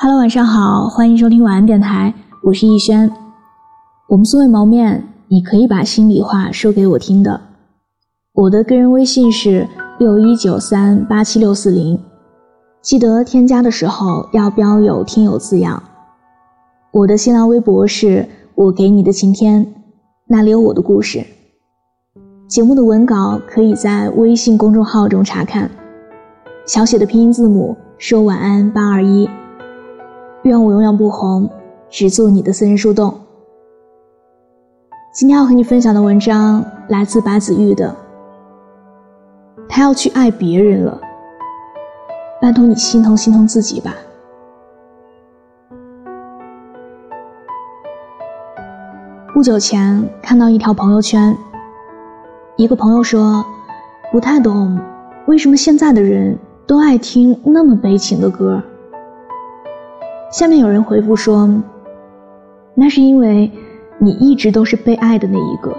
[0.00, 3.10] Hello，晚上好，欢迎收听晚安电台，我是逸轩。
[4.06, 7.40] 我们素未谋面，你可以把心里话说给我听的。
[8.32, 9.66] 我的个人微信是
[9.98, 11.98] 六一九三八七六四零，
[12.80, 15.82] 记得添加的时候要标有听友字样。
[16.92, 18.24] 我的新浪微博是
[18.54, 19.66] 我给你的晴天，
[20.28, 21.26] 那里有我的故事。
[22.46, 25.68] 节目的文稿可以在微信公众号中查看，
[26.68, 29.28] 小写的拼音字母说晚安八二一。
[30.48, 31.48] 愿我永远不红，
[31.90, 33.14] 只做你的私人树洞。
[35.12, 37.94] 今天要和你分享的文章来自白子玉的，
[39.68, 40.98] 他要去爱别人了，
[42.40, 43.94] 拜托你心疼心疼自己吧。
[49.34, 51.36] 不久前看到一条朋友圈。
[52.56, 53.44] 一个朋友说，
[54.10, 54.80] 不太懂
[55.26, 58.60] 为什么现在的人都爱听那么悲情的歌。
[60.30, 61.48] 下面有人回复说，
[62.74, 63.50] 那是因为
[63.96, 65.74] 你一直都是被爱的那一个。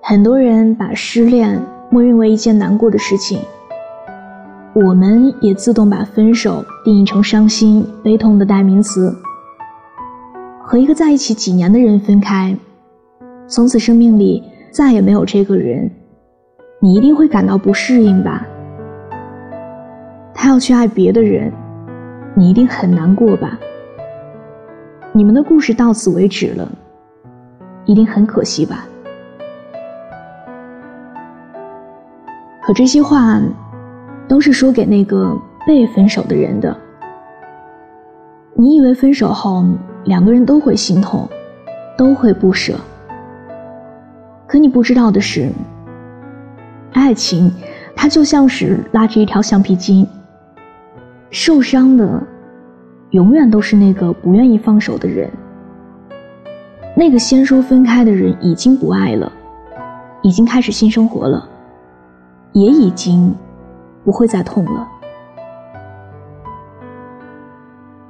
[0.00, 3.38] 很多人把失恋默认为一件难过的事情，
[4.74, 9.14] 我们也自动把分手定义成伤心悲痛的代名词。
[10.62, 12.56] 和一个在一起几年的人分开。
[13.46, 15.90] 从此生命里再也没有这个人，
[16.80, 18.46] 你一定会感到不适应吧？
[20.42, 21.52] 他要去爱别的人，
[22.34, 23.58] 你一定很难过吧？
[25.12, 26.66] 你们的故事到此为止了，
[27.84, 28.86] 一定很可惜吧？
[32.62, 33.38] 可这些话，
[34.26, 36.74] 都是说给那个被分手的人的。
[38.54, 39.62] 你以为分手后
[40.04, 41.28] 两个人都会心痛，
[41.98, 42.80] 都会不舍？
[44.46, 45.50] 可你不知道的是，
[46.94, 47.52] 爱情
[47.94, 50.08] 它就像是拉着一条橡皮筋，
[51.30, 52.22] 受伤的
[53.10, 55.30] 永远都是那个不愿意放手的人。
[56.96, 59.32] 那个先说分开的人已经不爱了，
[60.22, 61.48] 已经开始新生活了，
[62.52, 63.34] 也已经
[64.04, 64.88] 不会再痛了。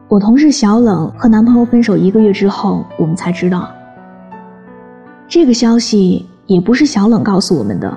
[0.09, 3.71] 我同事小冷和男朋友分手一个月之后，我们才知道
[5.29, 6.27] 这个消息。
[6.47, 7.97] 也不是小冷告诉我们的，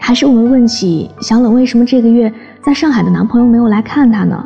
[0.00, 2.32] 还是我们问起小冷为什么这个月
[2.62, 4.44] 在上海的男朋友没有来看她呢？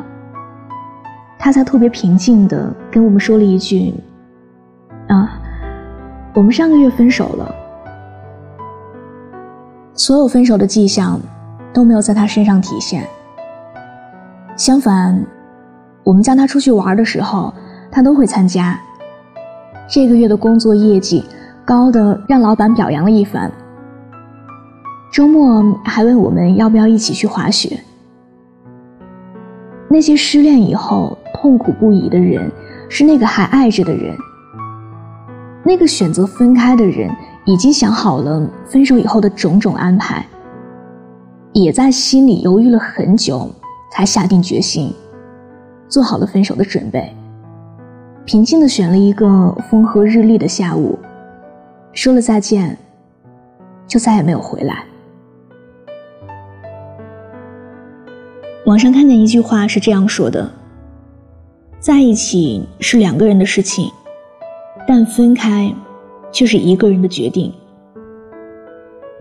[1.37, 3.93] 她才特别平静的跟我们说了一句
[5.07, 5.39] ：“啊，
[6.33, 7.55] 我们上个月分手了。”
[9.93, 11.19] 所有分手的迹象
[11.73, 13.05] 都没有在她身上体现。
[14.55, 15.21] 相反，
[16.03, 17.53] 我们叫她出去玩的时候，
[17.91, 18.79] 她都会参加。
[19.87, 21.23] 这个月的工作业绩。
[21.67, 23.51] 高的让老板表扬了一番。
[25.11, 27.79] 周末还问我们要不要一起去滑雪。
[29.89, 32.51] 那些失恋以后痛苦不已的人，
[32.89, 34.15] 是那个还爱着的人。
[35.63, 37.09] 那个选择分开的人，
[37.45, 40.25] 已经想好了分手以后的种种安排，
[41.53, 43.49] 也在心里犹豫了很久，
[43.91, 44.93] 才下定决心，
[45.87, 47.11] 做好了分手的准备。
[48.25, 50.97] 平静的选了一个风和日丽的下午。
[51.93, 52.77] 说了再见，
[53.87, 54.83] 就再也没有回来。
[58.65, 60.49] 网上看见一句话是这样说的
[61.79, 63.91] ：“在一起是两个人的事情，
[64.87, 65.71] 但分开
[66.31, 67.53] 却是一个人的决定。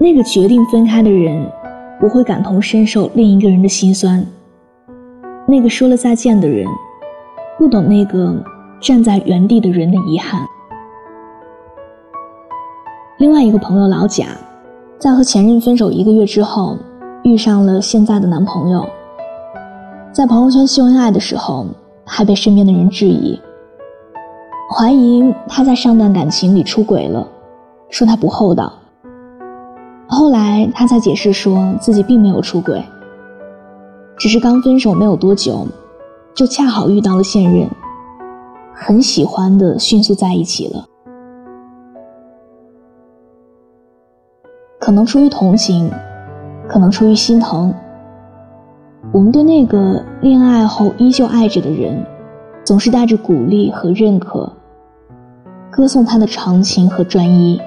[0.00, 1.46] 那个决定分开的人，
[2.00, 4.24] 不会感同身受另一个人的心酸；
[5.46, 6.66] 那个说了再见的人，
[7.58, 8.42] 不懂那个
[8.80, 10.40] 站在原地的人的遗憾。”
[13.20, 14.28] 另外一个朋友老贾，
[14.98, 16.78] 在和前任分手一个月之后，
[17.24, 18.88] 遇上了现在的男朋友。
[20.14, 21.66] 在朋友圈秀恩爱的时候，
[22.04, 23.36] 还被身边的人质疑，
[24.70, 27.26] 怀疑他在上段感情里出轨了，
[27.90, 28.72] 说他不厚道。
[30.06, 32.80] 后来他才解释说自己并没有出轨，
[34.16, 35.66] 只是刚分手没有多久，
[36.32, 37.68] 就恰好遇到了现任，
[38.72, 40.84] 很喜欢的迅速在一起了。
[44.78, 45.90] 可能出于同情，
[46.68, 47.74] 可能出于心疼，
[49.12, 52.04] 我们对那个恋爱后依旧爱着的人，
[52.64, 54.52] 总是带着鼓励和认可，
[55.70, 57.60] 歌颂他的长情和专一，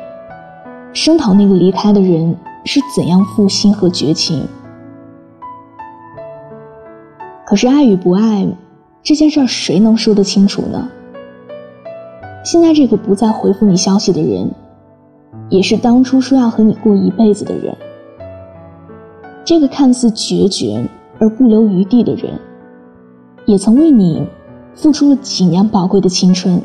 [0.93, 2.35] 声讨那个离开的人
[2.65, 4.45] 是怎样负心和绝情。
[7.45, 8.45] 可是爱与不爱
[9.01, 10.89] 这件事儿，谁能说得清楚呢？
[12.43, 14.49] 现在这个不再回复你消息的人。
[15.49, 17.73] 也是当初说要和你过一辈子的人，
[19.45, 20.83] 这个看似决绝
[21.19, 22.39] 而不留余地的人，
[23.45, 24.27] 也曾为你
[24.75, 26.61] 付出了几年宝贵的青春。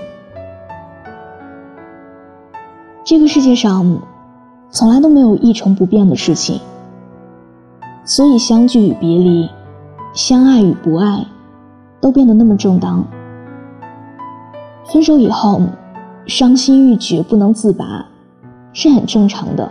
[3.04, 4.00] 这个世界上
[4.70, 6.60] 从来都没有一成不变的事情，
[8.04, 9.48] 所以相聚与别离，
[10.14, 11.26] 相爱与不爱，
[12.00, 13.04] 都变得那么正当。
[14.84, 15.60] 分手以后，
[16.26, 18.06] 伤心欲绝，不能自拔，
[18.72, 19.70] 是很正常的。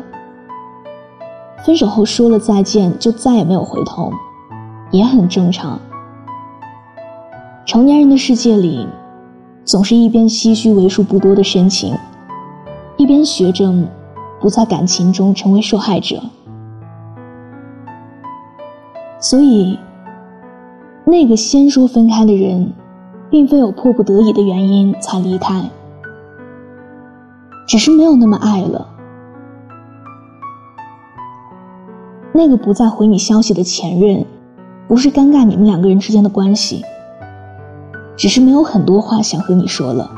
[1.66, 4.12] 分手后说了再见，就再也没有回头，
[4.92, 5.80] 也很正常。
[7.66, 8.88] 成年人的世界里，
[9.64, 11.96] 总是一边唏嘘为数不多的深情，
[12.98, 13.74] 一边学着
[14.40, 16.22] 不在感情中成为受害者。
[19.20, 19.80] 所以，
[21.06, 22.74] 那个先说分开的人，
[23.30, 25.70] 并非有迫不得已的原因才离开，
[27.68, 28.88] 只是没有那么爱了。
[32.34, 34.26] 那个不再回你消息的前任，
[34.92, 36.84] 不是尴尬你们两个人之间的关系。
[38.18, 40.12] 只是没有很多话想和你说了。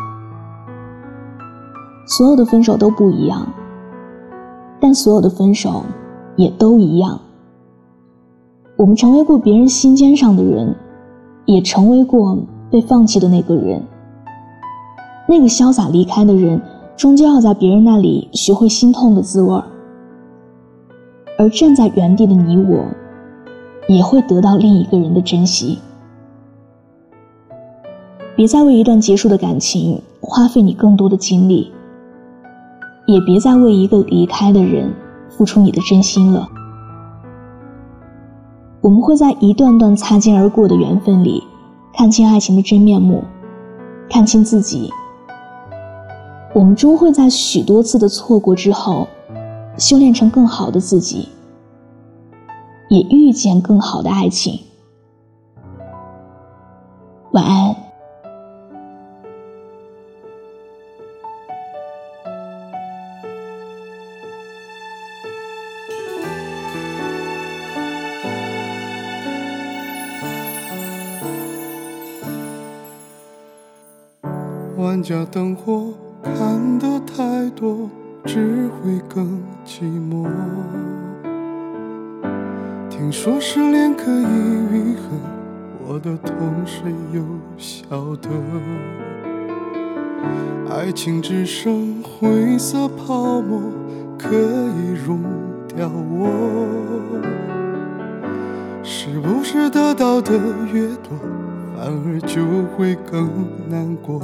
[2.08, 3.48] 所有的分手都不一样，
[4.80, 5.84] 但所有的分手
[6.38, 7.20] 也都一样。
[8.76, 10.74] 我们成为过别人心尖上的人，
[11.46, 12.36] 也成为过
[12.72, 13.80] 被放弃的那个人。
[15.30, 16.60] 那个潇洒离开的人，
[16.98, 19.64] 终究要在别人那里学会心痛的滋味儿。
[21.38, 22.84] 而站在原地的你我，
[23.88, 25.80] 也会得到另一个人的珍惜。
[28.36, 31.72] 别再为一段结束的感情花费你更多的精力，
[33.06, 34.92] 也别再为一个离开的人
[35.30, 36.48] 付出你的真心了。
[38.82, 41.44] 我们会在一段段擦肩而过的缘分里，
[41.94, 43.24] 看清爱情的真面目，
[44.10, 44.92] 看清自己。
[46.54, 49.08] 我们终会在许多次的错过之后，
[49.78, 51.30] 修炼成更好的自己，
[52.94, 54.60] 也遇见更好的爱情。
[57.32, 57.76] 晚安。
[74.78, 75.92] 万家灯火
[76.22, 77.90] 看得太多，
[78.24, 80.30] 只会更寂寞。
[83.04, 84.24] 听说失恋可以
[84.72, 85.10] 愈合，
[85.86, 86.34] 我的痛
[86.66, 87.22] 谁又
[87.58, 88.30] 晓得？
[90.74, 93.62] 爱情只剩灰色泡沫，
[94.18, 95.22] 可以溶
[95.76, 96.32] 掉我。
[98.84, 100.40] 是不是得到的
[100.72, 101.20] 越多？
[101.76, 102.42] 反而就
[102.78, 103.30] 会更
[103.70, 104.22] 难过。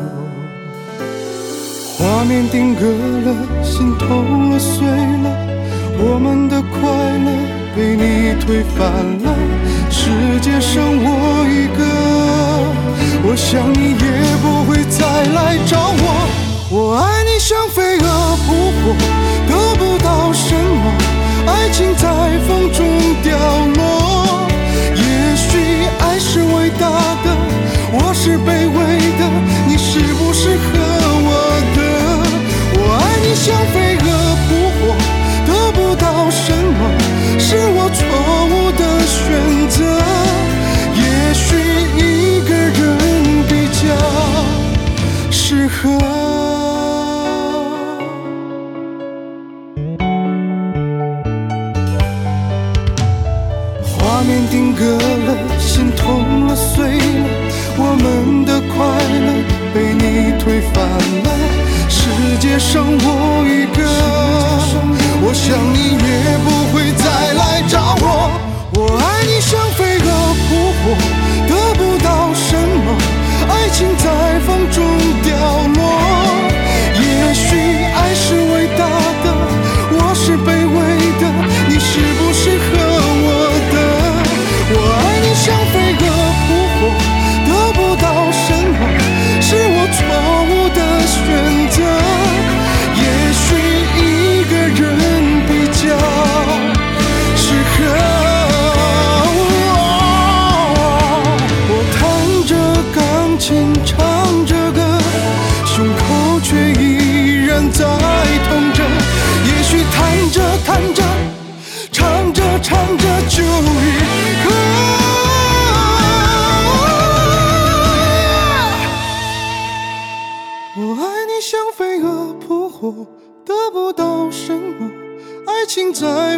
[1.98, 2.86] 画面定格
[3.26, 5.36] 了，心痛了，碎了，
[6.00, 6.80] 我们的快
[7.26, 8.92] 乐被你推翻
[9.24, 9.34] 了，
[9.90, 10.10] 世
[10.42, 11.81] 界剩我一个，
[13.24, 15.00] 我想你也不会再
[15.34, 16.04] 来找我。
[16.70, 18.48] 我爱你像飞蛾扑
[18.84, 18.94] 火，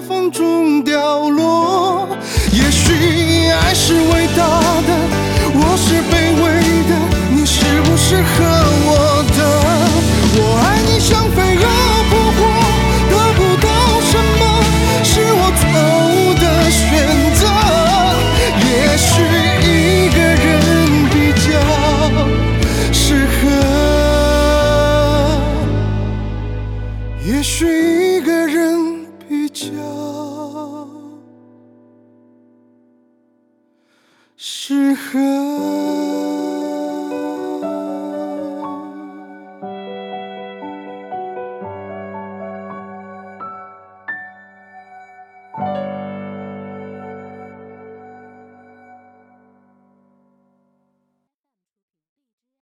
[0.01, 2.07] 风中凋落。
[2.51, 4.43] 也许爱是伟大
[4.87, 4.89] 的。
[5.53, 6.43] 我是卑微
[6.89, 6.91] 的，
[7.29, 8.43] 你是不是和
[8.87, 9.39] 我的？
[10.37, 10.80] 我爱
[34.43, 35.40] 适合。